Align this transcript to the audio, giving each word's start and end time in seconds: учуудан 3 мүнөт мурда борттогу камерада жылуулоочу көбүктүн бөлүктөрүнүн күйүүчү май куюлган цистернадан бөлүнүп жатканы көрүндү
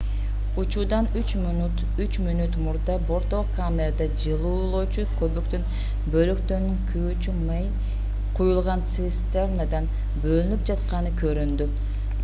учуудан 0.61 1.07
3 1.19 2.21
мүнөт 2.27 2.55
мурда 2.67 2.95
борттогу 3.09 3.51
камерада 3.57 4.07
жылуулоочу 4.23 5.05
көбүктүн 5.21 5.67
бөлүктөрүнүн 6.15 6.81
күйүүчү 6.93 7.37
май 7.43 7.63
куюлган 8.41 8.85
цистернадан 8.95 9.93
бөлүнүп 10.27 10.67
жатканы 10.73 11.17
көрүндү 11.23 11.73